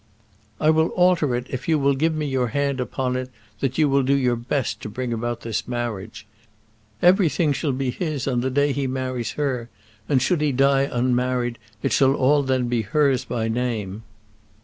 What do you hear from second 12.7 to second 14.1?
hers by name.